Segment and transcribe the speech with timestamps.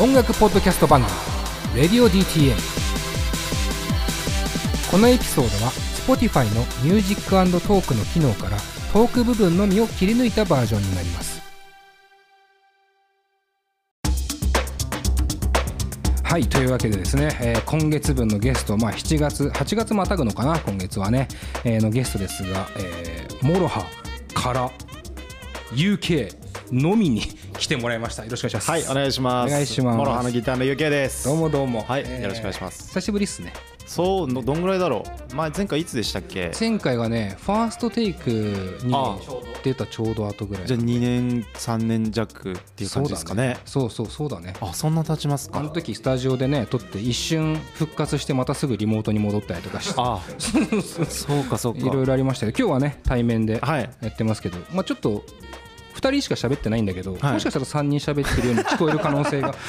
[0.00, 1.12] 音楽ポッドキャスト番組
[1.80, 2.56] 「Radio DTM」
[4.90, 5.70] このエピソードは
[6.04, 8.56] Spotify の Music + Talk の機能から
[8.92, 11.40] トーク部分のみを切り抜いたバージョンになります。
[16.24, 21.28] はいというわけでですね、えー今月分のゲスト、まあ、7月8月またぐのかな今月はね、
[21.62, 23.86] えーのゲストですが、えー MOROHA
[24.34, 24.68] から
[25.72, 26.34] UK
[26.72, 27.22] のみに
[27.58, 29.48] 来てもらいましたよろしくお願いしますはい、お願いします。
[29.48, 31.24] お願いします MOROHA のギターの UK です。
[31.26, 33.52] どうもどうもはいえーよろしくお願いします久しぶりっすね
[33.86, 35.34] そう、のどんぐらいだろう？
[35.34, 36.50] 前前回いつでしたっけ？
[36.58, 38.30] 前回がね THE FIRST TAKE
[38.82, 39.16] にあ
[39.62, 43.56] 出たちょうど後ぐらいじゃあ2年3年弱っていう感じですかね。
[43.64, 45.60] そうそうそうそうだねあ、そんな経ちますか。
[45.60, 50.20] あの時スタジオでね撮って一瞬復活してまたすぐリモートに戻ったりとかしてあ、
[51.08, 51.80] そうかそうか。
[51.80, 53.90] いろいろありましたけど今日はね対面ではい。
[54.02, 55.22] やってますけど、まあ、ちょっと
[55.94, 57.32] 2人しか喋ってないんだけど、はい。
[57.34, 59.54] もしかしたら3人喋ってるように聞こえる可能性が。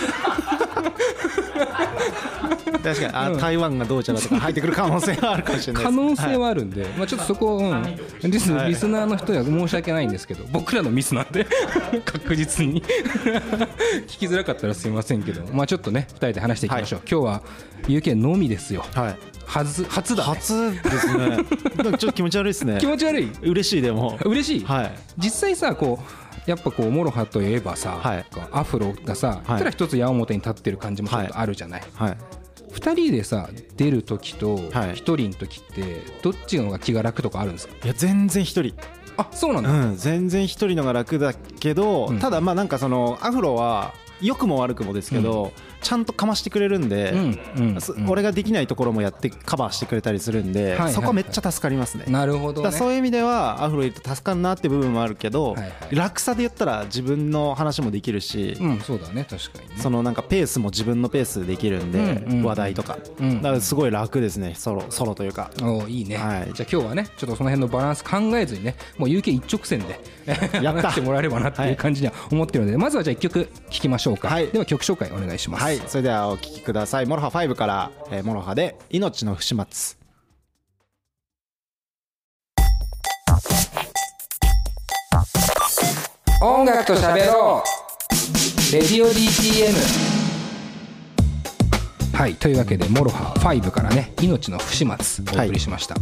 [2.86, 5.84] 確かにあ、台湾がどうちゃらとか入ってくる可能性があるかもしれない。
[5.84, 7.99] 可能性はいはあるんで、まあ、ちょっとそこを、うん。
[8.24, 11.48] リスリスナーの人には申し訳ないんですけど僕らのミスなんで
[12.05, 12.84] 確実に。
[14.08, 17.42] 聞きづらかったらすみませんけど、まあ、ちょっとね2人で話していきましょう、今日は
[17.88, 18.86] UK のみですよ。
[18.94, 19.35] はい。
[19.46, 21.38] 初初だ、ね、初ですね。
[21.46, 22.88] ちょっと気持ち悪いですね気。
[22.88, 23.32] 持ち悪い？
[23.41, 24.18] 嬉しいでも。
[24.26, 24.91] 嬉しい、はい。
[25.18, 25.99] 実際さこ
[26.48, 32.18] うやっぱこう MOROHA といえばさ、はいアフロがさ、はいい、たら一つ矢面に立ってる感じもちょっとあるじゃない、はい。
[32.71, 37.74] 2人でさ出る時とはい1人の時ってどっちの方が気が楽とかあるんですか？
[37.84, 38.76] いや全然一人。
[39.18, 47.13] あそうなんだ、うん、全然一人のが楽だけど、うんただまあなんかそのアフロは良くも悪くもですけど、ちゃんとかましてくれるんで、
[48.08, 52.05] 俺ができないところもやってカバーしてくれたりするんで、そこはめっちゃ助かりますね。
[52.08, 55.96] なるほど、ね、そういう意味ではアフロいると助かるなって部分もあるけど、はいはい。
[55.96, 59.76] 楽さで言ったら自分の話もできるし、うんそうだね確かにね。
[59.77, 63.41] そのなんかペースも自分のペースでできるんで、話題とか、うん。
[63.41, 65.52] だからすごい楽ですねソロソロというか。
[65.62, 66.53] おーいいね、はい。
[66.53, 70.00] じゃあ今日はねちょっとその辺のバランス考えずにねもう UK 一直線で
[70.62, 74.48] やってもらえればなっていう感じには思ってるので、まずはじゃあ1曲聴きましょうか、はい。
[74.48, 75.64] では曲紹介お願いします。
[75.64, 77.06] はい、それではお聴きください。
[77.06, 79.98] MOROHA 5から、えー MOROHA で命の不始末。
[86.42, 88.74] 音楽と喋ろう。
[88.74, 89.74] Radio DTM
[92.16, 92.36] はい。
[92.36, 95.96] というわけで MOROHA 5からね「命の不始末」お送りしました、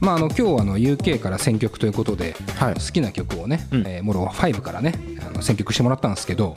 [0.00, 2.74] まあ、あの今日はあの UK から選曲ということで、はい。
[2.74, 3.86] 好きな曲をね、うん。
[3.86, 4.94] えーモロハ5からね
[5.26, 6.56] あの選曲してもらったんですけど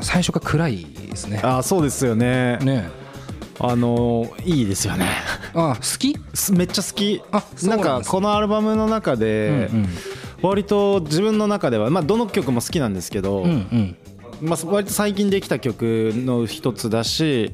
[0.00, 1.40] 最初から暗いですね。
[1.42, 2.56] あそうですよね。
[2.58, 2.88] ね。
[3.60, 5.06] あのーいいですよね。
[5.54, 6.16] あ好き？
[6.34, 7.20] すめっちゃ好き。
[7.32, 9.88] あそうなんですなんかこのアルバムの中でうんうん。
[10.40, 13.96] 割と自分の中ではまあどの曲も好きなんですけど、うんうん。
[14.40, 17.52] まあ割と最近できた曲の一つだし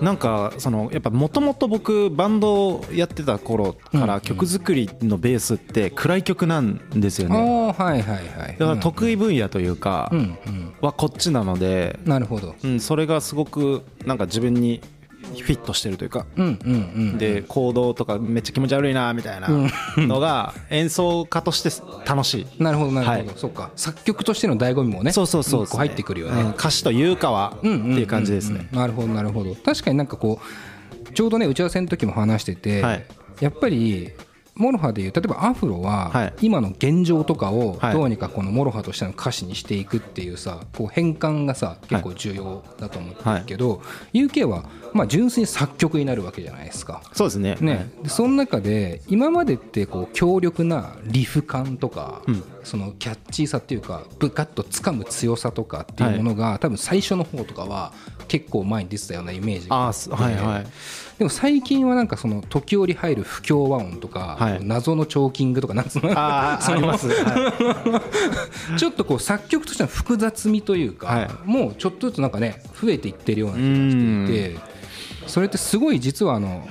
[0.00, 7.72] なんかそのやっぱもともと僕バンドをやってた頃かうんら曲作りのベースって暗い曲なんですよあね。
[7.78, 8.56] あはいはいはい。
[8.58, 10.10] だから得意分野というか
[10.80, 12.54] はこっちなのでなるほど。
[12.62, 14.80] うん、それがすごくなんか自分に
[15.32, 16.26] フィットしてるというか、
[17.18, 19.48] で行動とかめっちゃ気持ち悪いなみたいな
[19.96, 21.70] のが演奏家として
[22.06, 22.62] 楽しい。
[22.62, 23.30] なるほどなるほど、はい。
[23.36, 23.70] そうか。
[23.76, 26.50] 作曲としての醍醐味もねそうそうそう一個入ってくるよね、うん。
[26.50, 28.68] 歌詞というかはっていう感じですね。
[28.72, 29.54] なるほどなるほど。
[29.54, 33.06] 確かになんかこうちょうどね打ち合わせの時も話してて、はい。
[33.40, 34.12] やっぱり
[34.56, 36.34] MOROHA でいう例えばアフロははい。
[36.40, 37.94] 今の現状とかをはい。
[37.94, 47.02] どうにかこの MOROHA としての歌詞にしていくっていうさこう変換がさ結構重要だと思ってるけど、UK はまあ純粋に作曲になるわけじゃないですか。
[47.12, 47.56] そうですね。
[47.60, 52.42] ね、でその中で今までってこう強力なリフ感とか、うん。
[52.66, 57.92] そのキャッチーさっていうかブカッと掴む強さとかっていうものが、多分最初の方とかは
[58.26, 59.98] 結構前に出てたようなイメージがああって。
[59.98, 60.66] ーすはいはい。
[61.18, 64.58] でも最近はなんかその時折入る不協和音とか、はい。
[64.62, 66.10] 謎のチョーキングとかなんつうの？
[66.14, 66.58] は
[68.76, 71.28] ちょっとこう作曲としての複雑味というか、はい。
[71.44, 74.60] もうちょっとずつなんかね増えていってるような気がしていて
[75.26, 76.66] それってすごい実はあの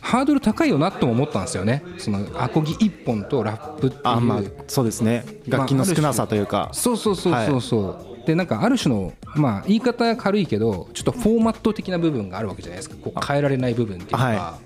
[0.00, 1.82] ハードル高いよなとも思ったんですよね。
[1.98, 4.02] そのアコギ一本とラップっていう。
[4.04, 5.24] あまあそうですね。
[5.48, 6.68] 楽器の少なさというか。
[6.72, 12.96] そうそうそうそうそう、でなんかある種のまあ言い方は軽いけどちょっとフォーマット的な部分があるわけじゃないですか。
[13.00, 14.58] こう変えられない部分っていうか、は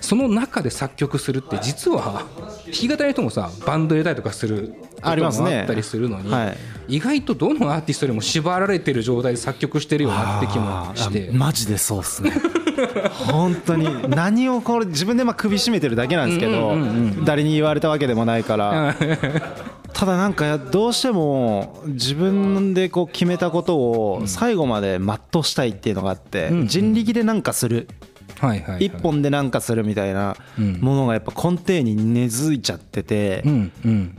[0.00, 2.24] その中で作曲するって実は
[2.66, 6.96] 弾き語りの人もさバンド入れたりとかするありますねもあったりするのに、はい。
[6.96, 11.30] 意外とどのアーティストよりも縛られてる状態で作曲してるよなって気もして。
[11.32, 12.32] マジでそうっすね。
[13.30, 16.76] 本当に何をこれ自分でまあ首絞めてるだけなんですけど、
[17.24, 18.96] 誰に言われたわけでもないから
[20.00, 27.86] ただなんかどうしても自分でこう決めたことを最後まで全うしたいっていうのがあってうん人力でなんかする。
[28.78, 33.44] 一本でなんかするみたいなうんものがやっぱ根底に根付いちゃってて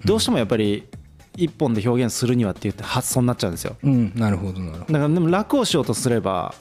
[0.05, 0.87] どうしてもやっぱり
[1.35, 3.75] 一本で表現するにはって言って発想になっちゃうんですよ。
[3.81, 6.53] うんなるほどなるほだからでも楽をしようとすれば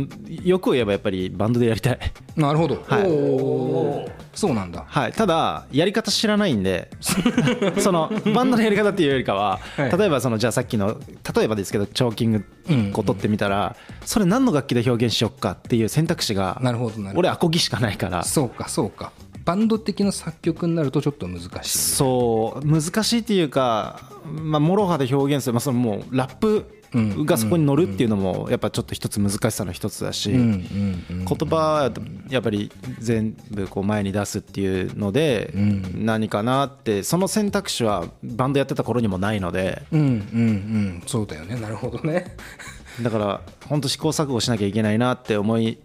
[0.00, 0.08] ん
[0.42, 1.98] 欲を言えばやっぱりバンドでやりたい。
[2.38, 4.84] どなるほど、はいそうなんだ。
[4.86, 6.90] はい、ただやり方知らないんで
[7.78, 9.98] そのバンドのやり方っていうよりかは、はい。
[9.98, 10.98] 例えばそのじゃあさっきの
[11.34, 16.60] 例えばですけどチョーキング1個取ってみたら、それ何の楽器で表現しよっかっていう選択肢が
[17.14, 18.22] 俺アコギしかないから。
[18.24, 19.12] そうかそうか。
[19.44, 21.78] バンド的な作曲になるとちょっと難しい。
[21.78, 22.66] そう。
[22.66, 31.24] 難しいっていうか、まあ、 MOROHA で表現する、まあ、そのもうラップがそこに乗るっていうのもやっぱちょっと一つ難しさの一つだし、うんうんうん。
[31.24, 31.92] 言葉は
[32.28, 36.04] やっぱり全部こう前に出すっていうのでん。
[36.04, 40.10] 何かなってその選択肢はバンドやってた頃にもないのでうんうんう
[40.98, 41.02] ん。
[41.06, 41.56] そうだよね。
[41.56, 42.36] なるほどね。
[43.02, 45.78] だから本当試行錯誤しなきゃいけないなって思い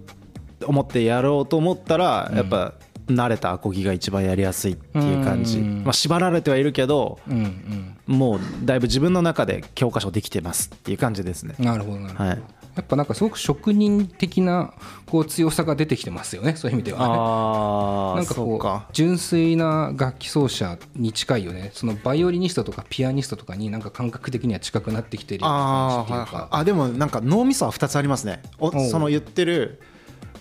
[0.65, 2.73] 思ってやろうと思ったらやっぱ
[3.07, 5.59] 慣れたアコギが一番やりやすいっていう感じ。
[5.59, 5.83] うん。
[5.83, 11.55] まあ縛られてはいるけどうんもうだいぶ自分の中で教科書できてますっていう感じですね。
[11.59, 12.41] うんなるほどなるほど、はい。
[12.75, 14.71] やっぱなんかすごく職人的な
[15.07, 16.99] こう強さが出てきてますよねそういう意味では。
[16.99, 21.71] ねああなんかこう純粋な楽器奏者に近いよね。
[21.73, 26.35] そのバイオリニストとかピアニストとかになんか感覚的には近くなってきてるようなあー感じっていうか。
[26.35, 26.49] はいはい。
[26.61, 28.43] あでもなんか脳みそは2つありますね。
[28.59, 29.81] おその言ってる、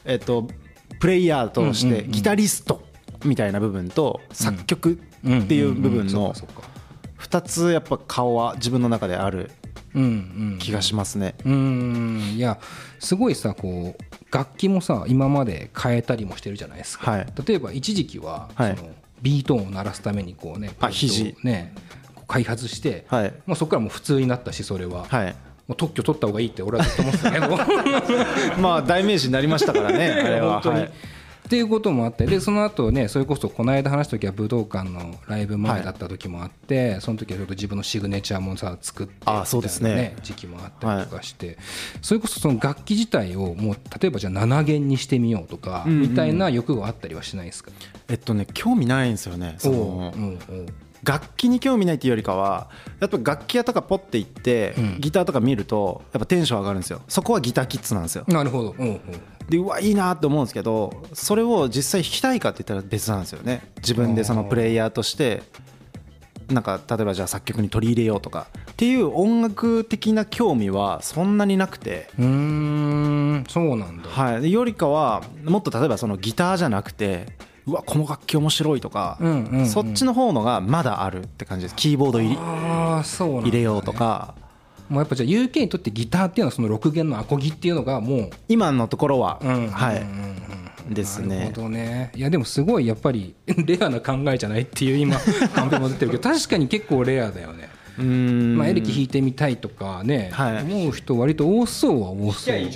[0.05, 0.47] えっと、
[1.01, 2.83] プレイヤーとしうんうんうんてギタリスト
[3.25, 4.97] みたいな部分と作曲っ
[5.47, 6.69] ていう部分のそうかそうか
[7.19, 9.51] 2つやっぱ顔は自分の中である
[9.95, 10.07] うんう
[10.57, 11.35] ん気がしますね。
[11.45, 12.59] うーんいや
[13.01, 18.91] すごいさこう楽器もさ今まで変えたりもしてるじゃないですか、はい例えば一時期は、はいその
[19.23, 21.75] ビート音を鳴らすためにこうねあ肘ね
[22.29, 25.35] 開発して、はいもうそこからもう普通になったしそれは、はい
[25.69, 30.61] もう特許取った方がいいって俺はずっと思ってた けどまあ代名詞になりましたからね あれは。
[30.61, 30.91] 本当に、はい。
[31.47, 40.17] っていうこともあってでその後ねそれこそこの間話した時は武道館のライブ前だった時もあって、その時はちょっと自分のシグネチャーもさ作ってあそうですね。
[40.25, 41.57] 時期もあったりとかして、
[42.03, 47.71] それこそその楽器自体をもう例えばじゃあ7弦にしてみようとか、うんうんみたいな欲があったりはしないですか、
[48.09, 50.13] えっとね興味ないんですよねその。
[50.17, 50.67] うんうん
[51.07, 52.69] 楽器に興味ないっていうよりかは
[53.01, 55.01] やっぱ楽器屋とかポッて行ってうん。
[55.01, 57.01] ギターとか見るとやっぱテンション上がるんですよ。
[57.09, 58.25] そこはギターキッズなんですよ。
[58.29, 59.01] なるほど、うんうん。
[59.49, 63.71] でうわいいなって思うんですけどそれを実際弾きたいかって言ったら別なんですよね。
[63.77, 65.43] 自分でそのプレイヤーとして
[66.49, 68.49] なんか例えばじゃあ作曲に取り入れようとか。
[68.73, 73.45] っていう音楽的な興味はそんなになくて、うーん。
[73.49, 77.27] そうなんだ、はい、でよりかはもっと例えばそのギターじゃなくて
[77.67, 79.67] うわこの楽器面白いとか、うんうんうん。
[79.67, 81.75] そっちの方のがまだあるって感じです。
[81.75, 82.41] キーボード入りね。
[82.41, 84.35] 入れようとか。
[84.89, 89.69] もうやっぱじゃあ UK にとってギターっていうのはその6弦のアコギっていうのがもう今のところは、うん。
[89.69, 90.17] はい、うんうん
[90.89, 91.37] うんですね。
[91.37, 92.13] なるほどね。
[92.15, 95.17] いやでもすごいやっぱりレアな考えじゃないっていう今
[95.53, 97.69] カンペも出てるけど確かに結構レアだよね、
[98.03, 100.63] まあ、エレキ弾いてみたいとかね、はい。
[100.63, 102.57] 思う人割と多そうは多そう。
[102.59, 102.71] い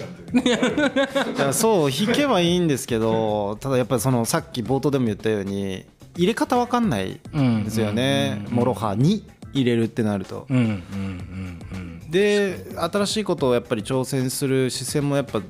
[1.38, 5.84] やそう弾けばいいんですけどただやっぱりそのさっき冒頭でも言ったように
[6.16, 8.44] 入れ方わかんないんですよね。
[8.50, 10.46] MOROHA に入れるってなると。
[10.48, 12.10] うんうんうんうん。
[12.10, 15.42] で新しいことをやっぱり挑戦する姿勢もやっぱ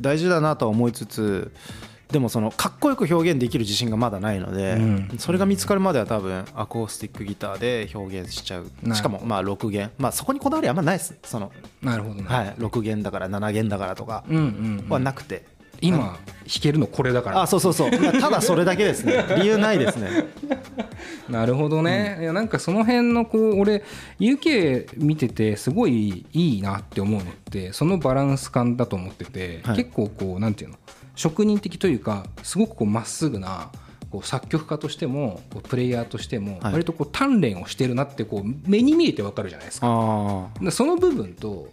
[0.00, 1.52] 大事だなとは思いつつ
[2.14, 5.08] でもそのかっこよく表現できる自信がまだないので、うん。
[5.18, 8.94] それが見つかるまでは多分アコースティックギターで表現しちゃう。
[8.94, 9.90] しかもまあ6弦。
[9.98, 11.18] まあそこにこだわりあんまないです。
[11.24, 11.50] その、
[11.82, 14.42] なるほどね、はい、6弦だから7弦だからとかうんうん
[14.84, 14.88] うん。
[14.88, 15.44] はなくて、
[15.80, 16.16] 今弾
[16.62, 17.42] けるのこれだから。
[17.42, 17.90] あそうそうそう。
[17.90, 19.24] まあただそれだけですね。
[19.36, 20.28] 理由ないですね。
[21.28, 23.82] なるほどね、いやなんかその辺のこう俺
[24.20, 29.76] UK 見ててすごいいいなって思うのってそのバランス感だと思ってて、はい。
[29.78, 30.76] 結構こうなんていうの？
[31.14, 33.70] 職人的というかすごくこうまっすぐな
[34.10, 36.72] こう作曲家としてもこうプレイヤーとしてもはい。
[36.74, 39.86] 割とこう鍛錬をしてるなってこう目に見えてわかるじゃないですか。
[39.90, 41.68] あでその部分と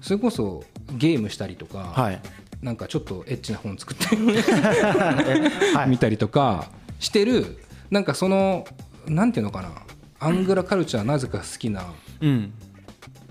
[0.00, 2.20] それこそゲームしたりとか、あはい。
[2.62, 4.06] なんかちょっとエッチな本作って
[5.76, 5.90] はい。
[5.90, 7.58] 見たりとかしてる
[7.90, 8.66] なんかその
[9.06, 9.70] なんていうのかな
[10.20, 11.84] アングラカルチャーなぜか好きな
[12.20, 12.52] うん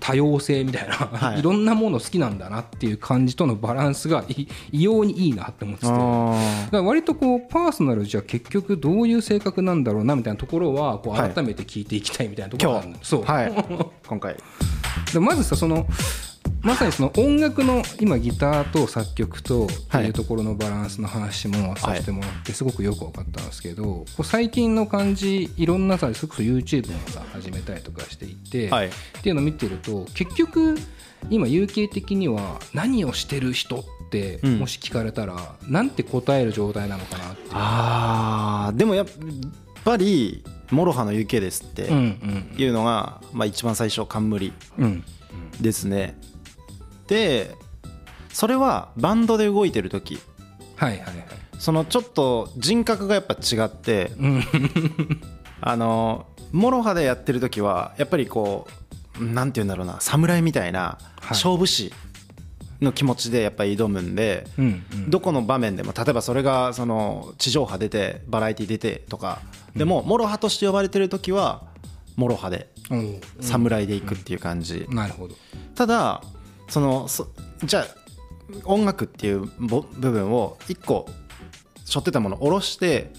[0.04, 1.40] 多様性みたいな、はい。
[1.40, 5.90] い、ろんなもの好きなんだなっていう感じとのバランスがい異様にいいなって思ってて。
[5.90, 11.32] だかあら割とこうパーソナルじゃ結局どういう性格なんだろうなみたいなところはこうはい。
[11.32, 13.52] 改めて聞いていきたいみたいなところがあるの、そう、はい。
[14.06, 14.36] 今回。
[15.14, 15.86] でまずさその
[16.64, 28.86] まさにその音楽の今ギターと作曲とっていうところのバランスの話もさせてもらってすごくよく分かったんですけど、こう最近の感じいろんなさそれこそ YouTube もさ始めたりとかしていて、はい。
[28.86, 28.90] っ
[29.22, 30.76] ていうのを見てると結局
[31.28, 34.58] 今有形的には何をしてる人ってうん。
[34.60, 37.48] もし聞かれたら、なんて答える状態なのかなっていう。
[37.52, 39.06] あーでもやっ
[39.84, 45.04] ぱり MOROHA の UK ですってうんうんいうのが、まあ、一番最初冠うん。
[45.60, 46.16] ですね
[47.06, 47.54] で
[48.32, 50.18] それはバンドで動いてる時。
[50.76, 51.14] はいはいはい。
[51.58, 54.12] そのちょっと人格がやっぱ違って。
[54.18, 54.42] うん。
[55.60, 58.66] あの MOROHA でやってる時はやっぱりこ
[59.20, 61.28] うなんて言うんだろうな侍みたいなはい。
[61.30, 61.92] 勝負師
[62.80, 64.46] の気持ちでやっぱり挑むんで、
[65.08, 69.40] どこの場面でも例えばそれがその地上波出てバラエティ出てとか
[69.76, 71.62] でも MOROHA として呼ばれてる時は
[72.16, 72.96] MOROHA でう。
[72.96, 73.20] ん。
[73.40, 74.86] 侍でいくっていう感じ。
[74.90, 75.34] なるほど。
[75.74, 76.22] ただ
[76.68, 77.28] そのそ
[77.62, 77.86] じゃあ
[78.64, 81.06] 音楽っていうぼ部分を一個
[81.84, 83.12] 背負ってたものを下ろして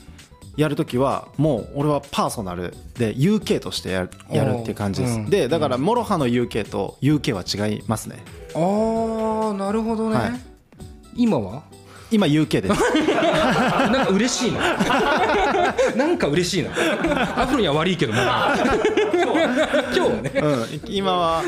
[0.57, 5.29] やるときはもう俺はパーソナルで UK としてやるやるっていう感じです、うん。
[5.29, 8.23] でだから MOROHA の UK と UK は違いますね。
[8.55, 10.41] ああなるほどね、はい。
[11.15, 11.63] 今は？
[12.11, 12.75] 今 UK です。
[13.91, 14.77] なんか嬉しいな。
[15.97, 16.69] なんか嬉しいな。
[17.41, 18.55] アフロには悪いけどな
[19.95, 20.31] 今日はね。
[20.35, 21.43] うん、今は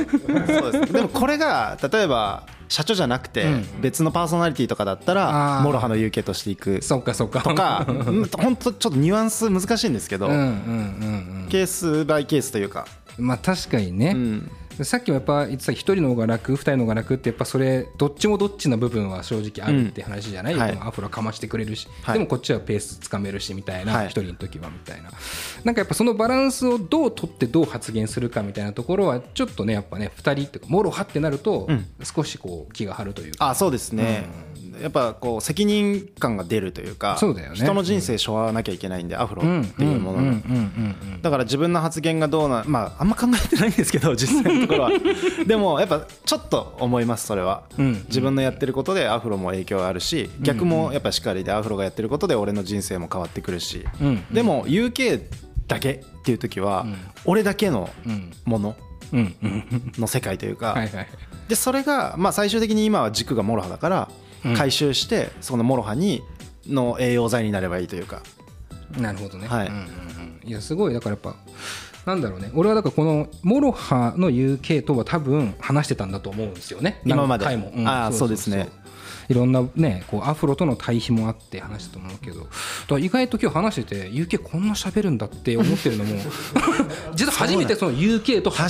[0.47, 0.93] そうです。
[0.93, 3.65] でもこれが例えば社長じゃなくてうん。
[3.81, 6.81] 別のパーソナリティとかだったら MOROHA の UK としていく。
[6.81, 7.41] そっかそっか。
[7.41, 14.51] とかうんほんとちょっとニュアンス難しいんですけど、ケースバイケースというか、うんまあ確かにね、うん、
[14.84, 22.13] さっきもやっぱ言ってた一人の方が楽二人の方が楽ってやっぱそれどっちもどっちの部分は正直あるって話じゃない、うんはいアフロかましてくれるし、はい。
[22.13, 24.07] でもこっちはペースつかめるしみたいなはい。
[24.07, 25.10] 一、人の時はみたいな。
[25.63, 31.86] なんかやっぱそのバランスをどう取ってどう発言するかみたいなところはちょっとねやっぱね二人ってもろはってなるとうん。
[32.03, 34.25] 少しこう気が張るというか、あそうですね、
[34.81, 37.55] やっぱこう責任感が出るというかそうだよね。
[37.55, 44.91] 人の人生背負わなきゃいけないんで、アフロっていうものだから自分の発言がどうなまああんま考えてないんですけど実際のところは。
[45.46, 48.03] でもやっぱちょっと思いますそれは、うん。
[48.07, 53.86] 自分のやってることでアフロも影響あるし逆もやっぱしっかりでアフロがやってることで俺の人生も変わってくるし、
[54.31, 55.22] でも UK
[55.67, 56.86] だけっていう時は、
[57.25, 58.31] 俺だけのうん。
[58.46, 58.75] もの
[59.98, 60.77] の世界というか、
[61.48, 66.21] でそれが、まあ、最終的に今は軸がモロハだからうん回収してそのモロハに
[66.67, 68.21] の栄養剤になればいいというか。
[68.97, 69.67] なるほどね、はい。
[69.67, 70.49] うんうんうん。
[70.49, 70.93] いやすごい。
[70.93, 71.35] だからやっぱ
[72.05, 72.51] なんだろうね。
[72.55, 77.01] 俺はだからこのモロハの UK とは多分話してたんだと思うんですよね。
[77.05, 77.43] 今まで。
[77.43, 78.69] 何回も、あーそうですね
[79.29, 82.48] いろんなねこうアフロとの対比もあって話したと思うけど。
[83.00, 86.15] 意外と今日話してて UK こんな喋るんだって思ってるのも
[87.15, 88.67] 実は初めてその UK と対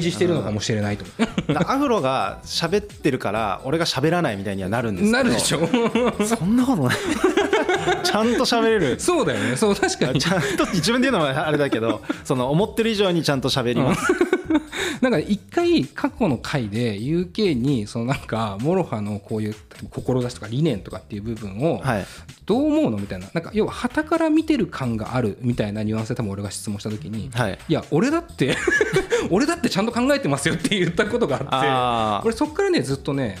[0.00, 1.04] 峙してるのかもしれないと
[1.48, 5.20] 思アフロが喋ってるから俺が喋らないみたいにはなるんですけど。
[5.20, 5.68] うなるでしょ。
[6.36, 6.96] そんなことない。
[8.02, 9.00] ちゃんと喋れる。
[9.00, 9.56] そうだよね。
[9.56, 10.20] そう確かに。
[10.20, 14.12] ちゃんと自分で言うのはあれだけどその思ってる以上にちゃんと喋ります、
[15.00, 19.54] なんか一回過去の回で UK にそのなんかモロハのこういう
[19.90, 22.06] 志とか理念とかっていう部分をはい。
[22.44, 27.58] どう思うのみたいななんか要は傍から見てる感があるみたいなニュアンスで多分俺が質問した時に、はい。
[27.68, 28.56] いや俺だって
[29.30, 33.38] 俺だってちゃんと考えてますよって言ったことがあって俺そっからねずっとね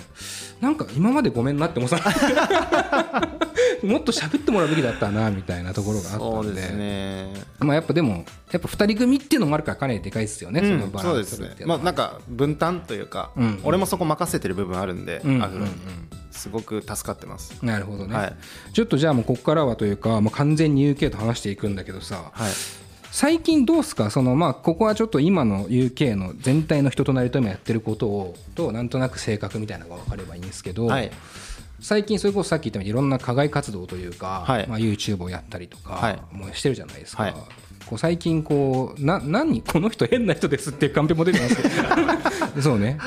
[0.62, 2.02] なんか今までごめんなって思ってた。
[3.82, 6.22] もっと喋ってもらうべきだったなみたいなところがあったんで。
[6.22, 7.34] そうですね。
[7.58, 11.56] まあやっぱでもやっぱ2人組っていうのもあるからかなりでかいですよね、うんそのそうですね。
[11.66, 13.60] まあなんか分担というか、うん。
[13.64, 15.72] 俺もそこ任せてる部分あるんで、うんアフロに
[16.30, 17.58] すごく助かってます。
[17.60, 18.36] なるほどね、はい。
[18.72, 22.52] ちょっとじゃあもうここからはというか、まあ、完全に UK と話していくんだけどさ、はい
[23.22, 24.10] 最近どうすか？
[24.10, 31.12] そのまあここはちょっと今の UK の全体の人となりと今やってることをとなんとなく性格みたいなのが分かればいいんですけど、はい。
[31.78, 34.66] 最近それこそさっき言ったようにいろんな課外活動というか、はい。
[34.66, 36.20] まあ、YouTube をやったりとか、はい。
[36.32, 37.34] もうしてるじゃないですか、はい
[37.86, 41.68] こう最近こうな何この人変な人ですっていうカンペも出てますけど。
[42.62, 42.98] そうね。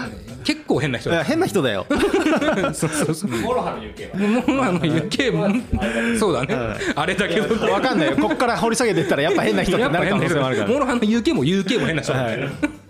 [0.43, 1.09] 結構変な人。
[1.09, 1.85] いや変な人だよ。
[2.73, 3.31] そうそうそう。
[3.31, 4.43] モロハの UK は。
[4.55, 6.55] もうあの UK もそうだね、
[6.95, 8.17] あれだけどわかんないよ。
[8.17, 10.69] ここから掘り下げていったらやっぱ変な人 ってなる可能性もあるから。
[10.69, 12.13] モロハの UK も UK も変な人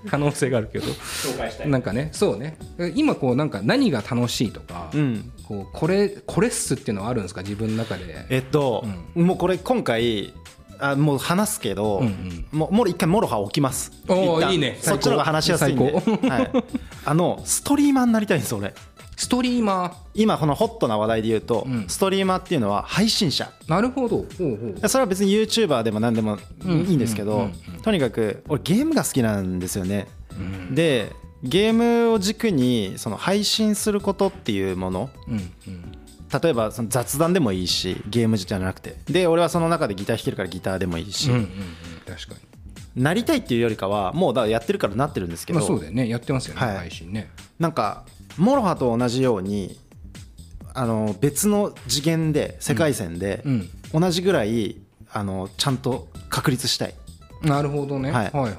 [0.10, 0.86] 可能性があるけど。
[0.86, 1.70] 紹介したい。
[1.70, 2.58] なんかねそうね。
[2.96, 5.32] 今こうなんか何が楽しいとか、うん。
[5.48, 7.42] こうこれこれっすっていうのはあるんですか？
[7.42, 8.26] 自分の中で。
[8.30, 10.34] えっと、もうこれ今回
[10.80, 12.46] あもう話すけど、うんうん。
[12.52, 13.92] もうもう一回モロハ置きます。
[14.08, 14.78] おー一旦いいね。
[14.82, 16.00] そっちの方が話しやすいんで、は
[16.40, 16.52] い、
[17.06, 18.74] あのストリーマーになりたいんです俺。
[19.18, 21.86] ストリーマ今このホットな話題で言うと、うん。
[21.88, 23.52] ストリーマーっていうのは配信者。
[23.68, 24.26] ーなるほど。
[24.88, 27.50] それは別に YouTuber でも何でもいいんですけど、
[27.82, 30.76] とにかく俺ゲームが好きなんですよね、うん。
[30.76, 31.12] で
[31.44, 35.34] ゲームを軸にその配信することっていうものうん
[35.68, 35.92] うん
[36.42, 38.96] 例えばその雑談でもいいしゲームじゃなくて。
[39.06, 41.50] で俺はその中でギター弾けるからギターでもいいし、うんうんうん
[42.06, 42.36] 確か
[42.96, 43.04] に。
[43.04, 46.08] なりたいっていうよりかはもうだやってるからなってるんですけど、まあそうだよね。
[46.08, 46.78] やってますよね、はい。
[46.78, 47.30] 配信ね。
[47.60, 48.06] なんか
[48.38, 49.80] モロハと同じように
[50.74, 53.70] あの別の次元で世界線でうん。
[53.94, 54.78] 同じぐらい
[55.12, 56.96] あのちゃんと確立したい。
[57.42, 58.54] なるほどね、ははいい、はい。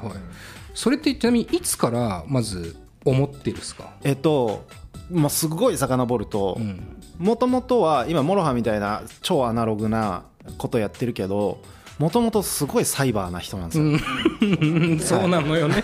[0.75, 3.95] それってちなみにいつからまず思ってるっすか？
[4.03, 4.67] えっと
[5.11, 10.23] もうすごい遡るとうんもともとは今モロハみたいな超アナログな
[10.59, 11.59] ことやってるけど
[11.99, 15.83] もともとすごいサイバーな人なんですよ、そうなのよね、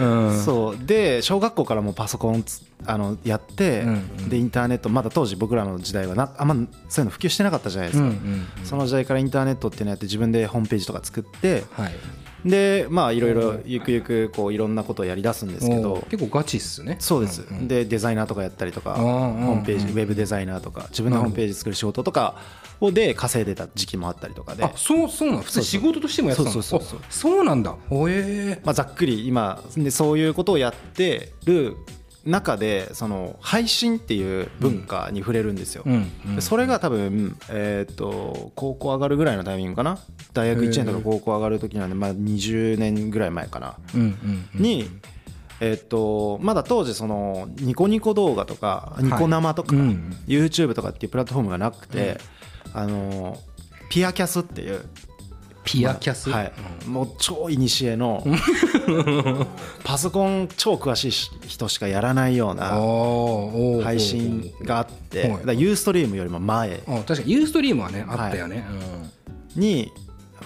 [0.00, 0.42] うん。
[0.42, 0.78] そう。
[0.86, 3.92] で小学校からもうパソコンつあのやって、うんう
[4.22, 4.28] ん。
[4.30, 6.54] でインターネットまだ当時僕らの時代はなあんま
[6.88, 8.46] そういうの普及してなかったじゃないですか、うんうん。
[8.64, 11.92] その時代からインターネットっていうのやって自分でホームページとか作ってはい
[12.44, 16.04] でまあいろいろゆくゆくこういろんなことをやりだすんですけど。
[16.10, 16.96] 結構ガチっすね。
[16.98, 17.68] そうです、んん。
[17.68, 19.46] でデザイナーとかやったりとかうんうんうん。
[19.46, 22.36] ホームページウェブデザイナーとか自分のホームページ作る仕事とか
[22.80, 24.64] をで稼いでた時期もあったりとかで。
[24.64, 26.52] あそうそうなん普通仕事としてもやってたの？
[26.52, 27.00] そうそうそうそう。
[27.00, 27.74] あそうなんだ。
[27.88, 28.60] ほえ。
[28.64, 31.76] まあ、ざっくり今でそういうことをやってる
[32.24, 35.84] 中でその配信っていう文化に触れるんですよ、
[36.40, 39.98] それが多分、えー、と高校上がるぐらいのタイミングかな？
[40.34, 43.76] 大学1年とか高校上がる時なんで、まあ、20年ぐらい前かな、
[44.54, 44.88] に、
[45.60, 50.16] えー、とまだ当時そのニコニコ動画とかニコ生とか、うん。
[50.26, 52.18] YouTube とかっていうプラットフォームがなくて、
[52.72, 53.38] あの
[53.90, 54.84] ピアキャスっていう
[55.64, 56.52] ピアキャス、はい、
[56.86, 58.24] もう超いにしえの
[59.84, 61.10] パソコン超詳しい
[61.46, 62.70] 人しかやらないような
[63.84, 65.46] 配信があってはい。
[65.46, 66.82] だユーストリームよりも前。
[66.86, 68.64] あ確かにユーストリームはねあったよね、
[69.56, 69.92] に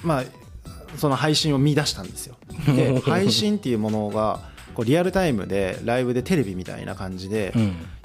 [0.03, 0.25] まあ
[0.97, 2.37] その配信を見出したんですよ。
[2.75, 4.41] で配信っていうものが
[4.75, 7.55] こうリアルタイムでライブでテレビみたいな感じで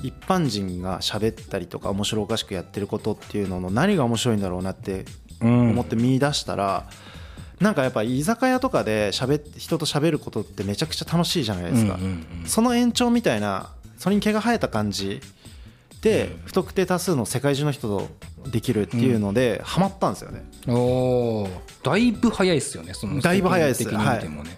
[0.03, 6.89] 一般人が喋ったりとか面白おかしくやってることっていうのの何が面白いんだろうなってうん思って見出したら
[7.59, 15.21] なんかやっぱ居酒屋とかで喋っ人と喋ることってめちゃくちゃ楽しいじゃないですか、うんうんうんその延長みたいなそれに毛が生えた感じ
[16.01, 20.45] で不特定多数の世界中の人とできるっていうのでハマったんですよね。
[20.67, 21.49] おー。
[21.83, 23.83] だいぶ早いっすよねそのだいぶ早いっす。
[23.83, 24.57] 世間的に見てもね、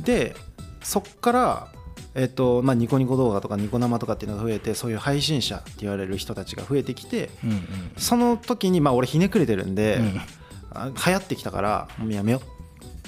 [0.00, 0.34] で
[0.82, 1.68] そっから
[2.14, 7.58] えっとまあニコニコ動画とかニコ生とかっていうのが増えてそういう配信者って言われる人たちが増えてきてうんうん。
[7.96, 10.20] その時にまあ俺ひねくれてるんで、うん。
[10.72, 12.40] あ流行ってきたからもうやめよ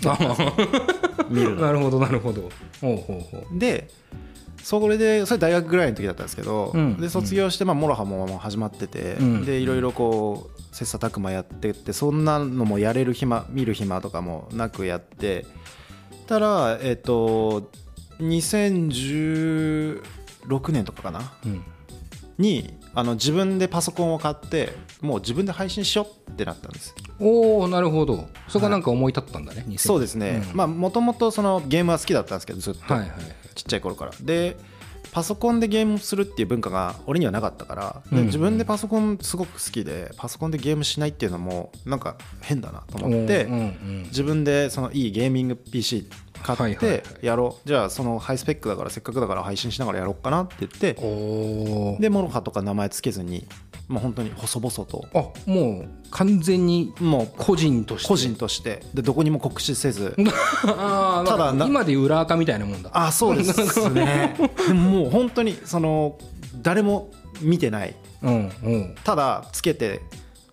[0.04, 0.18] あ
[1.30, 1.62] う見るの。
[1.62, 2.50] なるほどなるほど。
[3.52, 3.88] で
[4.62, 6.96] それでそれ大学ぐらいの時だったんですけど、うん。
[7.00, 9.44] で卒業してまあモロハも始まってて、うん。
[9.44, 15.46] でいろいろこう切磋琢磨やってってそんなのもやれる暇見る暇とかもなくやって
[16.26, 17.70] たらえっ、と
[18.20, 20.02] 2016
[20.72, 21.32] 年とかかな？
[21.44, 21.64] うん。
[22.38, 26.94] にあの自分でパソコンを買ってもう自分で配信しようってなったんです。
[27.18, 28.28] おおなるほど。
[28.48, 30.56] そこはなんか思い立ったんだね、2000そうですね、うん。
[30.56, 33.10] まあもともとそのゲームは好きだったんですけどずっと、はいはい
[33.54, 34.12] ちっちゃい頃から。
[34.20, 34.56] で
[35.12, 43.48] パソコンでゲームするっていう文化が俺にはなかったから自分でパソコンすごく好きでパソコンでゲームしないっていうのもなんか変だなと思って
[44.08, 46.06] 自分でそのいいゲーミング PC
[46.46, 47.02] 買っはいはいはい。
[47.02, 47.68] てやろう。
[47.68, 50.94] じゃあそのハイスペックだからせっかくだから配信しながらやろうかなって言って。
[52.00, 53.46] でモロハとか名前つけずに
[53.88, 55.06] もう本当に細々と。
[55.14, 58.08] あもう完全にもう個人として。
[58.08, 58.82] 個人として。
[58.94, 60.14] でどこにも告知せず。
[60.64, 62.90] ただ今で裏垢みたいなもんだ。
[62.92, 64.36] あそうですね。
[64.72, 66.16] もう本当にその
[66.62, 67.94] 誰も見てない。
[68.22, 68.94] うんうん。
[69.04, 70.00] ただつけて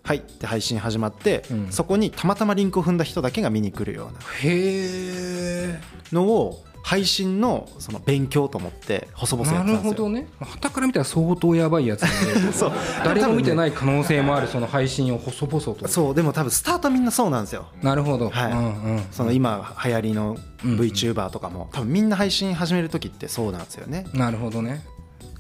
[0.04, 1.72] はいって配信始まって、うん。
[1.72, 4.20] そこにたまたまリンクを踏んだ人だけが見に来るような。
[4.42, 9.92] へえのを配信のその勉強と思って細々やなってたんですよ。
[9.94, 10.28] るほどね。
[10.42, 12.06] 旗から見たら相当やばいやつ
[12.52, 12.72] そう。
[13.06, 15.88] 誰も見てない可能性もあるその配信を細々と。
[15.88, 17.68] そうでも多分スタートはみんなそうなんですよ。
[17.82, 18.52] なるほど、はい。
[18.52, 18.62] うんう
[19.00, 20.36] ん、その今流行りの
[20.66, 20.80] うんうん。
[20.80, 24.06] VTuber とかも多分みんな配信始める時ってそうなんですよね。
[24.14, 24.86] なるほどね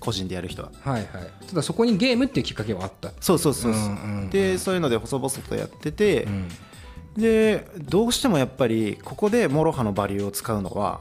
[0.03, 0.71] 個人でやる人は。
[0.81, 1.07] はいはい。
[1.47, 3.11] ただそこにゲームっていうきっかけはあった。
[3.21, 3.81] そうそうそうそう。
[3.81, 4.29] うんうんうん。
[4.29, 6.47] でそういうので細々とやってて、うん。
[7.17, 10.99] でどうしてもやっぱりここでモロハのバリューを使うのは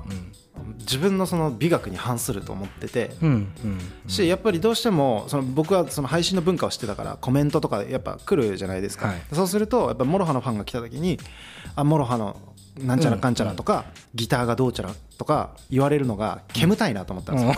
[0.81, 3.33] 自分のその美学に反すると思ってて、うんう
[3.69, 9.23] んしやっぱりどうしてもその僕はその配信の文化を知ってたからコメントとかやっぱ来るじゃないですか、はい。
[9.33, 11.19] そうするとやっぱモロハのファンが来た時に
[11.77, 12.37] あモロハの
[12.81, 17.55] なんちゃらかんちゃらとか、ギターがどうちゃらとか言われるのが煙たいなと思ったんですよ、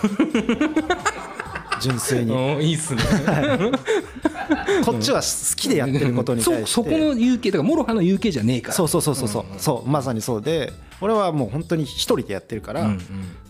[1.80, 2.32] 純粋に。
[2.32, 3.02] おいいっすね。
[4.84, 6.66] こっちは好きでやってることに対して。
[6.66, 8.74] そそこの UK だからモロハの UK じゃねえから。
[8.74, 9.44] そうそうそうそうそう。
[9.58, 10.72] そうまさにそうで。
[11.00, 12.90] 俺はもう本当に一人でやってるから、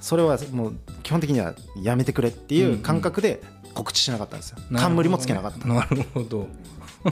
[0.00, 3.42] それはもう基本的にはやめてくれっていう感覚で
[3.74, 4.58] 告知しなかったんですよ。
[4.74, 5.66] 冠もつけなかった。
[5.66, 6.48] なるほど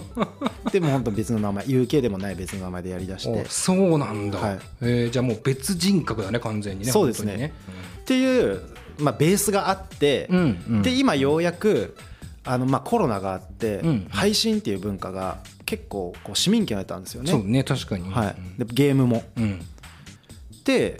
[0.72, 3.42] でも本当別の名前 UK でもない別の名前でやりだして。
[3.42, 4.58] おそうなんだ、はい。
[4.80, 7.32] えーじゃあもう別人格だね完全にねそうですね。
[7.32, 8.62] 本当にっていう、
[8.98, 10.82] まあ、ベースがあって、うんうん。
[10.82, 11.96] で今ようやく
[12.44, 17.30] あのまあコロナがあって、うん配信っていう文化が結構こう市民権を得たんですよね。
[17.30, 18.10] そうね確かに。
[18.10, 19.22] はい、でゲームも。
[19.36, 19.60] うん。
[20.64, 20.98] で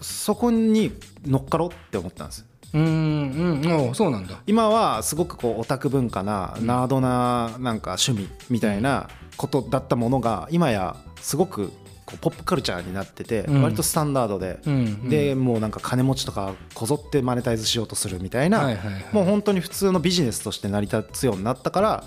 [0.00, 0.92] そこに
[1.26, 2.46] 乗っかろうって思ったんです。
[2.72, 4.40] うんうんそうなんだ。
[4.46, 11.72] 今はすごくこうオタク文化なナードななんか趣味みたいなことだったものが今やすごく
[12.20, 13.62] ポップカルチャーになっててうん。
[13.62, 14.60] 割とスタンダードで。
[15.08, 18.80] でもうなんか金持ちとかこぞってマネタイズしようとするみたいはいな
[19.12, 22.04] もう本当に普通のビジネスとして成り立つようになったから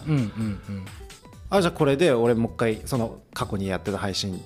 [1.50, 4.42] あじゃあこれで俺もう一回その過去にやってた配信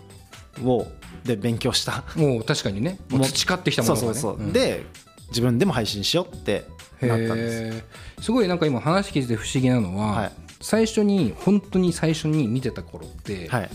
[0.64, 0.86] を
[1.24, 2.04] で勉強した。
[2.16, 3.00] もう確かにね。
[3.10, 4.08] 培ってきたものがね。
[4.08, 4.54] そうそうそう、ん。
[4.54, 4.86] で
[5.30, 6.66] 自分でも配信しようって
[7.02, 7.84] なったんです。
[8.22, 10.32] すごいなんか今話聞いてて不思議なのは、はい。
[10.60, 13.70] 最初に本当に最初に見てた頃って、はい。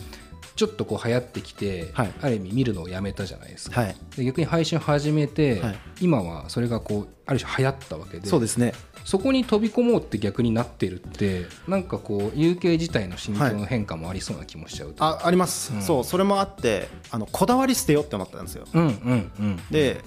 [0.55, 2.12] ちょっとこう流行ってきて、はい。
[2.21, 3.97] ある意味見るのをやめたじゃないですか、はい。
[4.17, 5.79] で逆に配信を始めて、はい。
[6.01, 8.75] 今はそれがこうある種流行ったわけでそうですね。
[9.05, 15.83] そこに飛び込もうって逆になってるってなんかこう UK 自体の心境の変化もありそうな気もしちゃうと、ああります、うん。
[15.83, 18.67] そうそれもあってあのこだわり捨てようって思ったんですよ。
[18.73, 19.61] うんうんうん。
[19.71, 20.01] で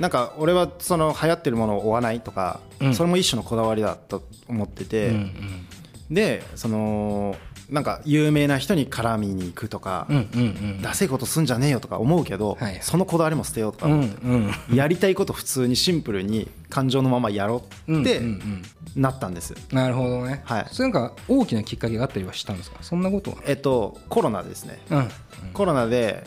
[0.00, 2.94] なんか俺はその流行ってるものを追わないとか、うん。
[2.94, 5.66] それも一種のこだわりだと思ってて、うん
[6.10, 7.34] でその
[7.68, 10.44] なんか有名な人に絡みに行くとか、うんうんう
[10.78, 10.82] ん。
[10.82, 14.76] ダセいことすんじゃねえよとか思うけど、はいそのこだわりも捨てようとかうんう思って、ん。
[14.76, 18.62] やりたいこと普通にシンプルに感情のままやろううんってうんうん。
[19.02, 20.66] なったんです、なるほどね、はい。
[20.70, 22.78] それなんか大きなきっかけがあったりはしたんですか？
[22.82, 23.38] そんなことは。
[23.44, 24.78] えっとコロナですね。
[24.90, 25.08] うん。
[25.52, 26.22] コロナで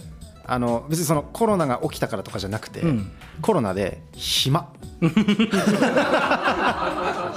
[0.51, 3.11] あの別にそのコロナが起きたからとかじゃなくて、うん。
[3.39, 4.67] コロナで暇。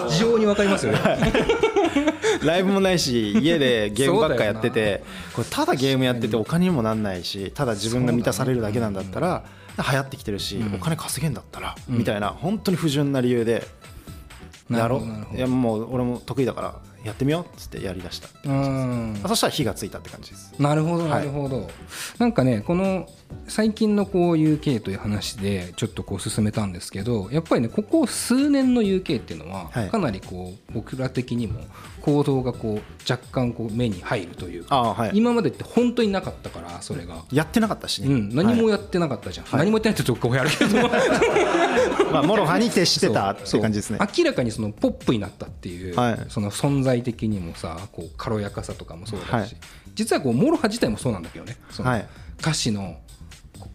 [0.09, 0.99] 非常にわかりますよね。
[2.43, 9.45] ライブもないし家でゲームばっかやっててこれただゲームやっててお金にもなんないしただ自分が満たされるだけなんだったら
[9.77, 10.75] 流行ってきてるしうん。
[10.77, 11.99] お金稼げんだったらうん。
[11.99, 13.67] みたいな本当に不純な理由で
[14.71, 15.37] やろう。
[15.37, 18.29] いやもう俺も得意だからやってみようっつってやりだした。
[18.45, 19.21] うん。
[19.27, 20.55] そしたら火がついたって感じです。
[20.59, 21.69] なるほどはないるほど、
[22.19, 23.09] なんかねこの
[23.49, 29.89] 最近のこう UK という話でちょっとこう進めたんですけどやっぱりねここ数年の UK っていうのははい。
[29.89, 31.61] かなりこう僕ら的にも
[32.01, 35.11] 行動がこう若干こう目に入るというかはい。
[35.15, 37.23] 今までって本当になかったからそれが。
[37.33, 38.09] やってなかったしね。
[38.09, 39.61] うん、何もはいやってなかったじゃん、はい。
[39.61, 40.89] 何もやってないってとこうやるけど。
[42.13, 43.99] まあ MOROHA に徹してたっていう感じですね。
[44.17, 46.27] 明らかにそのポップになったっていう、はい。
[46.29, 49.49] その存在的にもさこう軽やかさとかもそうだし、はい。
[49.95, 51.57] 実はこう MOROHA 自体もそうなんだけどね。
[51.71, 52.09] そのはい。
[52.39, 52.99] 歌詞の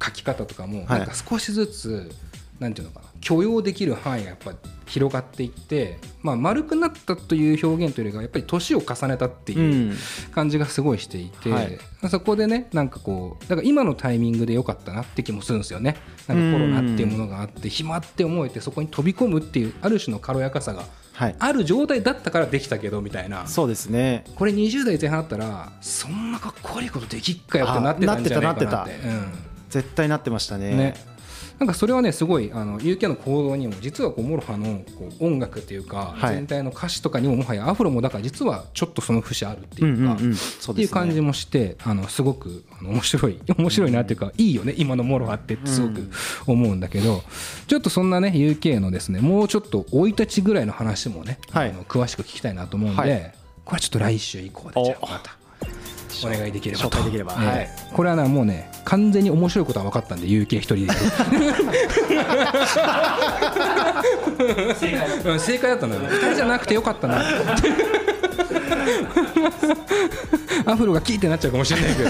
[0.04, 1.00] 書き方とかもはい。
[1.00, 2.12] なんか少しずつ、
[2.60, 4.54] なんていうのかな許容できる範囲がやっぱ
[4.86, 9.98] 広がっていって、まあ、丸くなったという表現というよりかはやっぱり年を重ねたっていううん。
[10.34, 11.78] 感じがすごいしていて、はい。
[12.10, 15.98] そこでねなんかこうだから今のタイミングで良かったなって気もするんですよね。
[16.28, 21.36] なんかコロナっていうものがあって暇って思えてそこに飛び込むっていうある種の軽やかさがはい。
[21.40, 23.48] ある状態だったからできたけどみたいな。
[23.48, 24.24] そうですね。
[24.36, 28.68] これ20代前半だったらそんなかっこ悪いことできっかよってなってたんじゃないかなって。
[28.68, 30.72] あなってたな絶対なってましたね。
[30.72, 31.17] うん、ね
[31.60, 36.36] なんかそれはねすごいあの UK の行動にも実はこう MOROHA のこう音楽っていうか、はい。
[36.36, 40.84] 全体の歌詞とかにももはやアフロもだから実はちょっとその節あるってうんいうか、うんうんそうってですね。
[40.84, 46.10] いう感じもしてあのすごくあの面白い 面白いなっていうか、いいよね今の MOROHA ってってすごく
[46.46, 47.24] 思うんだけど、
[47.68, 51.70] ちょっとそんなね UK のですねもうちょっと生い立ちぐらいの話もね、はい。
[51.72, 53.34] あの詳しく聞きたいなと思うんで、はい。
[53.66, 55.36] これはちょっと来週以降でじゃあおまた
[56.26, 56.84] お願いできれば。
[56.84, 57.36] と紹介できれば。
[57.40, 57.48] ええ。
[57.48, 57.70] はい。
[57.94, 60.88] これはねもうね完全に面白いことは分かったんで UK 一人で。
[65.40, 66.02] 正解だったのよ。
[66.02, 67.24] 2人じゃなくてよかったな。
[70.66, 72.10] アフロがキーってなっちゃうかもしれないけど。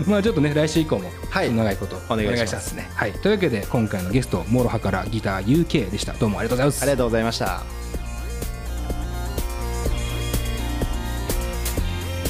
[0.06, 1.52] まあちょっとね来週以降もはい。
[1.52, 2.72] 長いことお願いします。
[2.72, 6.12] ね、はい、というわけで今回のゲストモロハからギター UK でした。
[6.14, 6.82] どうもありがとうございます。
[6.82, 7.85] ありがとうございました